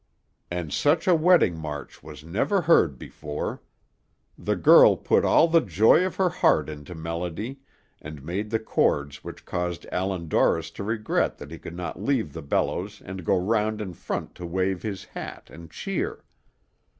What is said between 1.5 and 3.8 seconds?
march was never heard before.